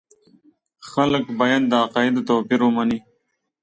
خلک 0.91 1.25
باید 1.39 1.63
د 1.67 1.73
عقایدو 1.83 2.21
توپیر 2.29 2.59
ومني. 2.63 2.99